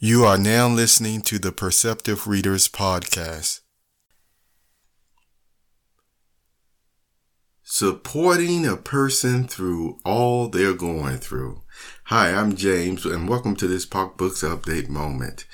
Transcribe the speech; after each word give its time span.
You 0.00 0.24
are 0.26 0.38
now 0.38 0.68
listening 0.68 1.22
to 1.22 1.40
the 1.40 1.50
Perceptive 1.50 2.28
Readers 2.28 2.68
Podcast. 2.68 3.62
Supporting 7.64 8.64
a 8.64 8.76
person 8.76 9.48
through 9.48 9.98
all 10.04 10.46
they're 10.46 10.72
going 10.72 11.18
through. 11.18 11.62
Hi, 12.04 12.32
I'm 12.32 12.54
James, 12.54 13.04
and 13.04 13.28
welcome 13.28 13.56
to 13.56 13.66
this 13.66 13.84
Poc 13.86 14.16
Books 14.16 14.42
Update 14.42 14.88
moment. 14.88 15.46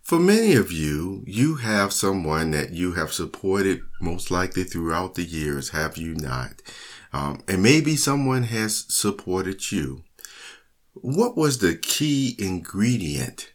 For 0.00 0.20
many 0.20 0.54
of 0.54 0.70
you, 0.70 1.24
you 1.26 1.56
have 1.56 1.92
someone 1.92 2.52
that 2.52 2.70
you 2.70 2.92
have 2.92 3.12
supported 3.12 3.80
most 4.00 4.30
likely 4.30 4.62
throughout 4.62 5.16
the 5.16 5.24
years, 5.24 5.70
have 5.70 5.96
you 5.96 6.14
not? 6.14 6.62
Um, 7.12 7.40
and 7.48 7.64
maybe 7.64 7.96
someone 7.96 8.44
has 8.44 8.84
supported 8.88 9.72
you. 9.72 10.04
What 10.94 11.36
was 11.36 11.58
the 11.58 11.74
key 11.74 12.36
ingredient 12.38 13.54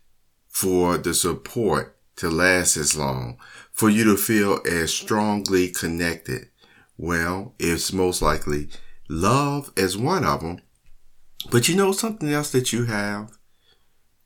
for 0.54 1.00
the 1.00 1.16
support 1.16 1.98
to 2.16 2.30
last 2.30 2.78
as 2.78 2.96
long, 2.96 3.38
for 3.72 3.90
you 3.90 4.04
to 4.04 4.16
feel 4.16 4.62
as 4.70 4.94
strongly 4.94 5.68
connected? 5.68 6.48
Well, 6.96 7.56
it's 7.58 7.92
most 7.92 8.22
likely 8.22 8.70
love 9.10 9.74
as 9.76 9.98
one 9.98 10.24
of 10.24 10.42
them. 10.42 10.62
But 11.50 11.68
you 11.68 11.76
know 11.76 11.92
something 11.92 12.32
else 12.32 12.52
that 12.52 12.72
you 12.72 12.86
have? 12.86 13.32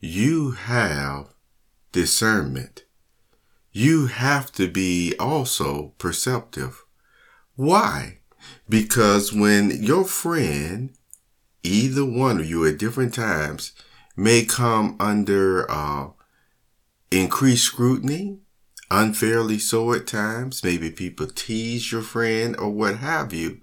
You 0.01 0.51
have 0.51 1.33
discernment. 1.93 2.83
You 3.71 4.07
have 4.07 4.51
to 4.53 4.67
be 4.67 5.15
also 5.17 5.93
perceptive. 5.97 6.83
Why? 7.55 8.19
Because 8.67 9.33
when 9.33 9.71
your 9.81 10.03
friend, 10.03 10.91
either 11.63 12.05
one 12.05 12.41
of 12.41 12.49
you 12.49 12.65
at 12.65 12.77
different 12.77 13.13
times, 13.13 13.71
may 14.15 14.43
come 14.43 14.97
under 14.99 15.69
uh, 15.71 16.09
increased 17.11 17.65
scrutiny, 17.65 18.39
unfairly 18.91 19.59
so 19.59 19.93
at 19.93 20.07
times. 20.07 20.63
Maybe 20.63 20.91
people 20.91 21.27
tease 21.27 21.91
your 21.91 22.01
friend 22.01 22.55
or 22.57 22.69
what 22.69 22.97
have 22.97 23.33
you. 23.33 23.61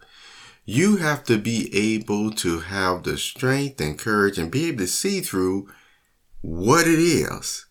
You 0.65 0.97
have 0.97 1.25
to 1.25 1.37
be 1.37 1.71
able 1.75 2.31
to 2.33 2.61
have 2.61 3.03
the 3.03 3.19
strength 3.19 3.81
and 3.81 3.99
courage 3.99 4.39
and 4.39 4.51
be 4.51 4.69
able 4.69 4.79
to 4.79 4.87
see 4.87 5.21
through 5.21 5.69
what 6.41 6.87
it 6.87 6.99
is. 6.99 7.67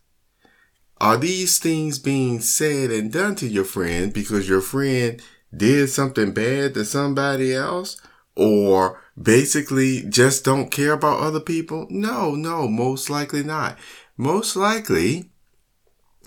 Are 1.02 1.18
these 1.18 1.60
things 1.60 2.00
being 2.00 2.40
said 2.40 2.92
and 2.92 3.12
done 3.12 3.36
to 3.36 3.48
your 3.48 3.66
friend 3.66 4.14
because 4.14 4.48
your 4.48 4.62
friend 4.62 5.22
did 5.56 5.90
something 5.90 6.34
bad 6.34 6.76
to 6.76 6.86
somebody 6.86 7.54
else? 7.54 8.00
Or 8.36 9.02
basically 9.22 10.04
just 10.04 10.46
don't 10.46 10.72
care 10.72 10.94
about 10.94 11.20
other 11.20 11.40
people? 11.40 11.88
No, 11.90 12.36
no, 12.36 12.68
most 12.68 13.10
likely 13.10 13.44
not. 13.44 13.78
Most 14.18 14.56
likely 14.56 15.33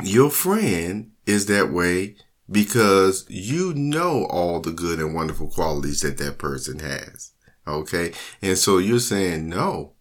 your 0.02 0.30
friend 0.30 1.12
is 1.25 1.47
that 1.47 1.72
way 1.72 2.16
because 2.50 3.25
you 3.28 3.75
know 3.75 4.27
all 4.27 4.61
the 4.61 4.72
good 4.72 5.00
and 5.00 5.14
wonderful 5.14 5.48
qualities 5.48 6.00
that 6.02 6.19
that 6.19 6.39
person 6.39 6.78
has. 6.78 7.33
Okay. 7.66 8.12
And 8.41 8.56
so 8.56 8.78
you're 8.78 9.00
saying, 9.00 9.48
no, 9.48 9.94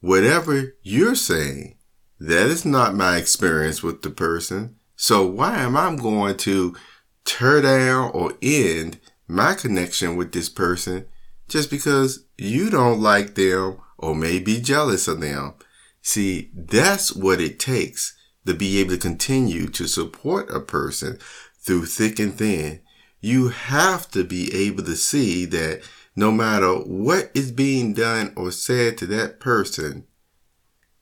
whatever 0.00 0.74
you're 0.82 1.14
saying, 1.14 1.78
that 2.20 2.46
is 2.46 2.64
not 2.64 2.94
my 2.94 3.16
experience 3.16 3.82
with 3.82 4.02
the 4.02 4.10
person. 4.10 4.76
So 4.96 5.26
why 5.26 5.58
am 5.58 5.76
I 5.76 5.94
going 5.96 6.36
to 6.38 6.76
tear 7.24 7.62
down 7.62 8.10
or 8.12 8.34
end 8.42 9.00
my 9.26 9.54
connection 9.54 10.16
with 10.16 10.32
this 10.32 10.48
person 10.48 11.06
just 11.48 11.70
because 11.70 12.24
you 12.36 12.70
don't 12.70 13.00
like 13.00 13.34
them 13.34 13.78
or 13.98 14.14
may 14.14 14.38
be 14.38 14.60
jealous 14.60 15.08
of 15.08 15.20
them? 15.20 15.54
See, 16.02 16.50
that's 16.54 17.14
what 17.14 17.40
it 17.40 17.58
takes 17.58 18.14
to 18.46 18.54
be 18.54 18.80
able 18.80 18.90
to 18.90 18.98
continue 18.98 19.68
to 19.68 19.86
support 19.86 20.50
a 20.50 20.60
person 20.60 21.18
through 21.58 21.86
thick 21.86 22.18
and 22.18 22.34
thin, 22.34 22.80
you 23.20 23.48
have 23.48 24.10
to 24.10 24.22
be 24.22 24.54
able 24.54 24.84
to 24.84 24.96
see 24.96 25.44
that 25.46 25.82
no 26.14 26.30
matter 26.30 26.72
what 26.72 27.30
is 27.34 27.50
being 27.50 27.94
done 27.94 28.32
or 28.36 28.50
said 28.50 28.98
to 28.98 29.06
that 29.06 29.40
person, 29.40 30.06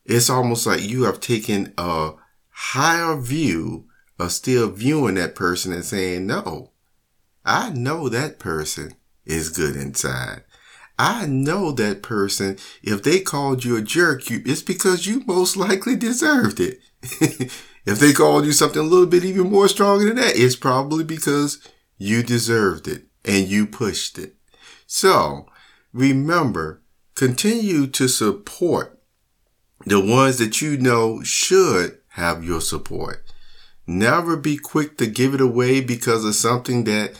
it's 0.05 0.29
almost 0.29 0.65
like 0.65 0.81
you 0.81 1.03
have 1.03 1.19
taken 1.19 1.73
a 1.77 2.11
higher 2.49 3.15
view 3.17 3.85
of 4.19 4.31
still 4.31 4.69
viewing 4.69 5.15
that 5.15 5.35
person 5.35 5.73
and 5.73 5.83
saying, 5.83 6.25
no, 6.25 6.71
I 7.45 7.71
know 7.71 8.09
that 8.09 8.39
person 8.39 8.95
is 9.25 9.49
good 9.49 9.75
inside. 9.75 10.43
I 10.97 11.25
know 11.25 11.71
that 11.71 12.03
person, 12.03 12.57
if 12.83 13.03
they 13.03 13.19
called 13.19 13.65
you 13.65 13.75
a 13.75 13.81
jerk, 13.81 14.29
you, 14.29 14.41
it's 14.45 14.61
because 14.61 15.07
you 15.07 15.23
most 15.25 15.57
likely 15.57 15.95
deserved 15.95 16.59
it. 16.59 16.79
if 17.85 17.99
they 17.99 18.13
called 18.13 18.45
you 18.45 18.51
something 18.51 18.81
a 18.81 18.85
little 18.85 19.07
bit 19.07 19.25
even 19.25 19.49
more 19.49 19.67
stronger 19.67 20.05
than 20.05 20.17
that, 20.17 20.37
it's 20.37 20.55
probably 20.55 21.03
because 21.03 21.67
you 21.97 22.21
deserved 22.21 22.87
it 22.87 23.05
and 23.25 23.47
you 23.47 23.65
pushed 23.65 24.17
it. 24.17 24.35
So 24.85 25.47
remember, 25.93 26.83
continue 27.15 27.87
to 27.87 28.07
support 28.07 29.01
the 29.85 29.99
ones 29.99 30.37
that 30.37 30.61
you 30.61 30.77
know 30.77 31.23
should 31.23 31.97
have 32.09 32.43
your 32.43 32.61
support. 32.61 33.25
Never 33.85 34.37
be 34.37 34.57
quick 34.57 34.97
to 34.97 35.07
give 35.07 35.33
it 35.33 35.41
away 35.41 35.81
because 35.81 36.23
of 36.23 36.35
something 36.35 36.85
that 36.85 37.19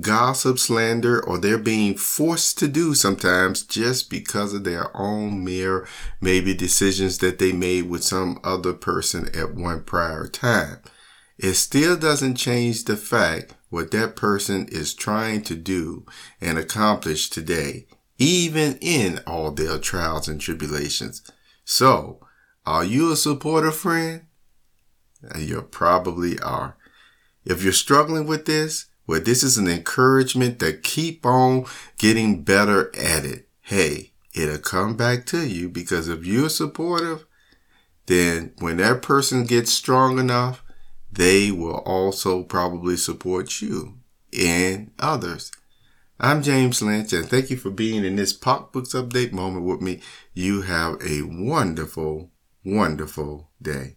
gossip, 0.00 0.58
slander, 0.58 1.22
or 1.22 1.38
they're 1.38 1.58
being 1.58 1.96
forced 1.96 2.58
to 2.58 2.68
do 2.68 2.94
sometimes 2.94 3.62
just 3.62 4.08
because 4.08 4.54
of 4.54 4.64
their 4.64 4.96
own 4.96 5.44
mere 5.44 5.86
maybe 6.20 6.54
decisions 6.54 7.18
that 7.18 7.38
they 7.38 7.52
made 7.52 7.88
with 7.88 8.02
some 8.02 8.40
other 8.42 8.72
person 8.72 9.28
at 9.34 9.54
one 9.54 9.82
prior 9.82 10.26
time. 10.26 10.78
It 11.38 11.54
still 11.54 11.96
doesn't 11.96 12.36
change 12.36 12.84
the 12.84 12.96
fact 12.96 13.54
what 13.68 13.90
that 13.90 14.16
person 14.16 14.68
is 14.70 14.94
trying 14.94 15.42
to 15.42 15.56
do 15.56 16.06
and 16.40 16.58
accomplish 16.58 17.30
today, 17.30 17.86
even 18.18 18.78
in 18.80 19.20
all 19.26 19.50
their 19.50 19.78
trials 19.78 20.28
and 20.28 20.40
tribulations. 20.40 21.22
So, 21.64 22.20
are 22.64 22.84
you 22.84 23.10
a 23.10 23.16
supporter 23.16 23.72
friend? 23.72 24.26
You 25.36 25.62
probably 25.62 26.38
are. 26.40 26.76
If 27.44 27.64
you're 27.64 27.72
struggling 27.72 28.26
with 28.26 28.46
this, 28.46 28.86
well, 29.06 29.20
this 29.20 29.42
is 29.42 29.58
an 29.58 29.68
encouragement 29.68 30.58
to 30.60 30.72
keep 30.72 31.26
on 31.26 31.66
getting 31.98 32.42
better 32.42 32.94
at 32.96 33.24
it. 33.24 33.48
Hey, 33.60 34.12
it'll 34.34 34.58
come 34.58 34.96
back 34.96 35.26
to 35.26 35.46
you 35.46 35.68
because 35.68 36.08
if 36.08 36.24
you're 36.24 36.48
supportive, 36.48 37.26
then 38.06 38.52
when 38.58 38.76
that 38.78 39.02
person 39.02 39.44
gets 39.44 39.72
strong 39.72 40.18
enough, 40.18 40.62
they 41.10 41.50
will 41.50 41.78
also 41.78 42.42
probably 42.42 42.96
support 42.96 43.60
you 43.60 43.98
and 44.38 44.90
others. 44.98 45.52
I'm 46.18 46.42
James 46.42 46.80
Lynch 46.80 47.12
and 47.12 47.28
thank 47.28 47.50
you 47.50 47.56
for 47.56 47.70
being 47.70 48.04
in 48.04 48.16
this 48.16 48.36
Poc 48.36 48.72
Books 48.72 48.94
Update 48.94 49.32
moment 49.32 49.66
with 49.66 49.80
me. 49.80 50.00
You 50.32 50.62
have 50.62 51.02
a 51.02 51.22
wonderful, 51.22 52.30
wonderful 52.64 53.50
day. 53.60 53.96